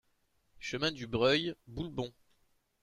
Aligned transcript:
Chemin 0.57 0.91
du 0.91 1.05
Breuil, 1.05 1.53
Boulbon 1.67 2.11